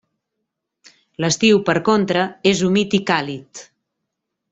[1.25, 3.63] L'estiu per contra és humit i càlid.